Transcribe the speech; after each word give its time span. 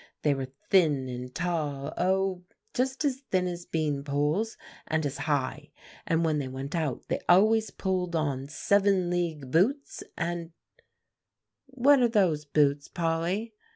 They 0.23 0.33
were 0.33 0.47
thin 0.71 1.07
and 1.09 1.35
tall 1.35 1.93
oh! 1.95 2.43
just 2.73 3.05
as 3.05 3.17
thin 3.29 3.45
as 3.45 3.67
bean 3.67 4.03
poles, 4.03 4.57
and 4.87 5.05
as 5.05 5.19
high; 5.29 5.69
and 6.07 6.25
when 6.25 6.39
they 6.39 6.47
went 6.47 6.73
out 6.73 7.03
they 7.07 7.19
always 7.29 7.69
pulled 7.69 8.15
on 8.15 8.47
seven 8.47 9.11
league 9.11 9.51
boots, 9.51 10.01
and" 10.17 10.53
"What 11.67 11.99
are 12.01 12.07
those 12.09 12.45
boots, 12.45 12.87
Polly?" 12.87 13.53